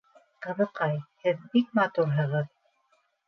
[0.45, 0.95] Ҡыҙыҡай,
[1.25, 2.51] һеҙ бик матурһығыҙ!